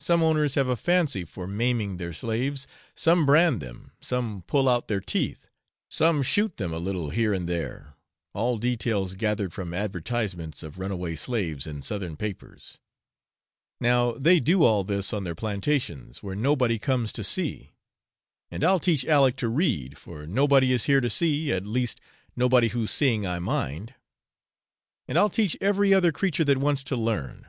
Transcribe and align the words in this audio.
Some 0.00 0.22
owners 0.22 0.54
have 0.54 0.66
a 0.68 0.76
fancy 0.76 1.22
for 1.22 1.46
maiming 1.46 1.98
their 1.98 2.14
slaves, 2.14 2.66
some 2.94 3.26
brand 3.26 3.60
them, 3.60 3.92
some 4.00 4.40
pull 4.46 4.66
out 4.66 4.88
their 4.88 5.02
teeth, 5.02 5.48
some 5.90 6.22
shoot 6.22 6.56
them 6.56 6.72
a 6.72 6.78
little 6.78 7.10
here 7.10 7.34
and 7.34 7.46
there 7.46 7.96
(all 8.32 8.56
details 8.56 9.12
gathered 9.12 9.52
from 9.52 9.74
advertisements 9.74 10.62
of 10.62 10.78
runaway 10.78 11.16
slaves 11.16 11.66
in 11.66 11.82
southern 11.82 12.16
papers); 12.16 12.78
now 13.78 14.12
they 14.12 14.40
do 14.40 14.64
all 14.64 14.84
this 14.84 15.12
on 15.12 15.24
their 15.24 15.34
plantations, 15.34 16.22
where 16.22 16.34
nobody 16.34 16.78
comes 16.78 17.12
to 17.12 17.22
see, 17.22 17.74
and 18.50 18.64
I'll 18.64 18.80
teach 18.80 19.04
Aleck 19.04 19.36
to 19.36 19.50
read, 19.50 19.98
for 19.98 20.26
nobody 20.26 20.72
is 20.72 20.86
here 20.86 21.02
to 21.02 21.10
see, 21.10 21.52
at 21.52 21.66
least 21.66 22.00
nobody 22.36 22.68
whose 22.68 22.90
seeing 22.90 23.26
I 23.26 23.38
mind; 23.38 23.92
and 25.06 25.18
I'll 25.18 25.28
teach 25.28 25.58
every 25.60 25.92
other 25.92 26.10
creature 26.10 26.44
that 26.44 26.56
wants 26.56 26.82
to 26.84 26.96
learn. 26.96 27.48